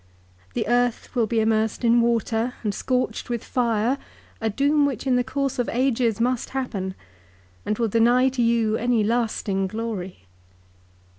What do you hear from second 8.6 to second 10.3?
any lasting glory.